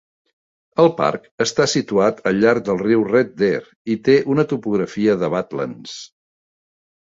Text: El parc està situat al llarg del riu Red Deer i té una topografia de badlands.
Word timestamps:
El 0.83 0.87
parc 1.01 1.27
està 1.45 1.67
situat 1.73 2.23
al 2.31 2.39
llarg 2.45 2.65
del 2.71 2.81
riu 2.85 3.05
Red 3.11 3.37
Deer 3.43 3.61
i 3.97 4.01
té 4.09 4.17
una 4.37 4.49
topografia 4.55 5.21
de 5.27 5.33
badlands. 5.37 5.97